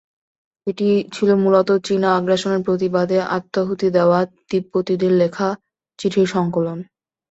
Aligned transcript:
এটি 0.67 0.87
ছিল 1.13 1.29
মূলত 1.43 1.69
চীনা 1.87 2.09
আগ্রাসনের 2.17 2.61
প্রতিবাদে 2.63 3.17
আত্মাহুতি 3.29 3.87
দেওয়া 3.97 4.19
তিব্বতিদের 4.49 5.11
লেখা 5.21 5.47
চিঠির 5.99 6.27
সংকলন। 6.27 6.77